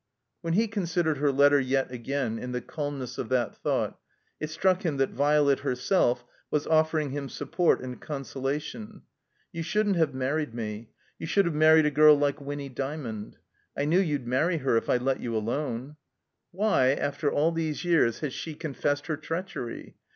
When 0.41 0.53
he 0.53 0.67
considered 0.67 1.19
her 1.19 1.31
letter 1.31 1.59
yet 1.59 1.91
again 1.91 2.39
in 2.39 2.53
the 2.53 2.59
calmness 2.61 3.19
of 3.19 3.29
that 3.29 3.55
thought, 3.55 3.99
it 4.39 4.49
struck 4.49 4.81
him 4.83 4.97
that 4.97 5.11
Violet 5.11 5.59
herself 5.59 6.25
was 6.49 6.65
offering 6.65 7.11
him 7.11 7.29
support 7.29 7.81
and 7.81 8.01
consolation. 8.01 9.03
.You 9.51 9.61
shouldn't 9.61 9.97
have 9.97 10.15
married 10.15 10.55
me. 10.55 10.89
You 11.19 11.27
should 11.27 11.45
have 11.45 11.53
married 11.53 11.85
a 11.85 11.91
girl 11.91 12.15
like 12.15 12.41
Winny 12.41 12.67
Djnnond."— 12.67 13.33
"I 13.77 13.85
knew 13.85 13.99
you'd 13.99 14.25
marry 14.25 14.57
her 14.57 14.75
if 14.75 14.89
I 14.89 14.97
let 14.97 15.19
you 15.19 15.35
alone." 15.37 15.97
Why, 16.49 16.93
after 16.93 17.31
all 17.31 17.51
these 17.51 17.85
years, 17.85 18.21
had 18.21 18.33
she 18.33 18.55
confessed 18.55 19.05
her 19.05 19.17
treachery? 19.17 19.97